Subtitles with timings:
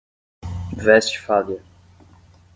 [0.75, 1.61] Westfália